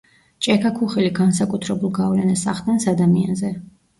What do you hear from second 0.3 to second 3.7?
ჭექა-ქუხილი განსაკუთრებულ გავლენას ახდენს ადამიანზე.